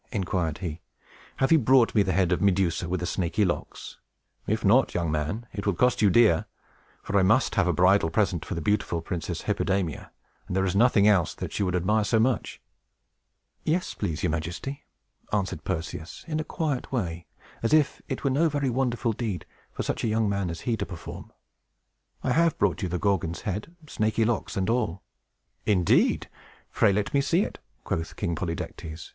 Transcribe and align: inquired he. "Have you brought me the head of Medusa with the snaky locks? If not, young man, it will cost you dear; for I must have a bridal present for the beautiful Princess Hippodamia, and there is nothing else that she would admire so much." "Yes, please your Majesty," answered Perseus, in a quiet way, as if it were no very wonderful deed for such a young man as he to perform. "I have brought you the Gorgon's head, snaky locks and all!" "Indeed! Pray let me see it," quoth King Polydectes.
inquired 0.11 0.57
he. 0.57 0.81
"Have 1.35 1.51
you 1.51 1.59
brought 1.59 1.93
me 1.93 2.01
the 2.01 2.11
head 2.13 2.31
of 2.31 2.41
Medusa 2.41 2.89
with 2.89 3.01
the 3.01 3.05
snaky 3.05 3.45
locks? 3.45 3.99
If 4.47 4.65
not, 4.65 4.95
young 4.95 5.11
man, 5.11 5.45
it 5.53 5.67
will 5.67 5.75
cost 5.75 6.01
you 6.01 6.09
dear; 6.09 6.47
for 7.03 7.19
I 7.19 7.21
must 7.21 7.53
have 7.53 7.67
a 7.67 7.71
bridal 7.73 8.09
present 8.09 8.43
for 8.43 8.55
the 8.55 8.61
beautiful 8.63 9.03
Princess 9.03 9.43
Hippodamia, 9.43 10.09
and 10.47 10.55
there 10.55 10.65
is 10.65 10.75
nothing 10.75 11.07
else 11.07 11.35
that 11.35 11.53
she 11.53 11.61
would 11.61 11.75
admire 11.75 12.03
so 12.03 12.19
much." 12.19 12.59
"Yes, 13.63 13.93
please 13.93 14.23
your 14.23 14.31
Majesty," 14.31 14.85
answered 15.31 15.63
Perseus, 15.63 16.25
in 16.27 16.39
a 16.39 16.43
quiet 16.43 16.91
way, 16.91 17.27
as 17.61 17.71
if 17.71 18.01
it 18.09 18.23
were 18.23 18.31
no 18.31 18.49
very 18.49 18.71
wonderful 18.71 19.13
deed 19.13 19.45
for 19.71 19.83
such 19.83 20.03
a 20.03 20.07
young 20.07 20.27
man 20.27 20.49
as 20.49 20.61
he 20.61 20.75
to 20.77 20.85
perform. 20.87 21.31
"I 22.23 22.31
have 22.31 22.57
brought 22.57 22.81
you 22.81 22.89
the 22.89 22.97
Gorgon's 22.97 23.41
head, 23.41 23.75
snaky 23.85 24.25
locks 24.25 24.57
and 24.57 24.67
all!" 24.67 25.03
"Indeed! 25.67 26.27
Pray 26.71 26.91
let 26.91 27.13
me 27.13 27.21
see 27.21 27.43
it," 27.43 27.59
quoth 27.83 28.15
King 28.15 28.33
Polydectes. 28.35 29.09